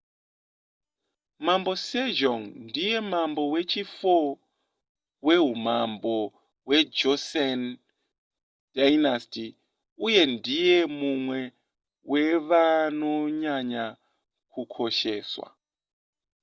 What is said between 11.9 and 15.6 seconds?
wevanonyanya kukosheswa